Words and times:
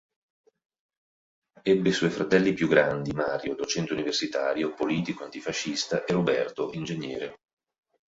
Ebbe 1.61 1.91
sue 1.91 2.09
fratelli 2.09 2.53
piu' 2.53 2.67
grandi, 2.67 3.11
Mario, 3.11 3.53
docente 3.53 3.93
universitario, 3.93 4.73
politico 4.73 5.21
e 5.21 5.25
antifascista, 5.25 6.05
e 6.05 6.11
Roberto, 6.13 6.71
Ingegnere. 6.73 7.35